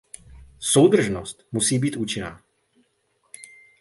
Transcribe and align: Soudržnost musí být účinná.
Soudržnost 0.59 1.45
musí 1.51 1.79
být 1.79 1.95
účinná. 1.95 2.41